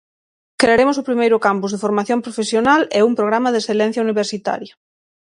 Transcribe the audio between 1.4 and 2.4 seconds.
campus de formación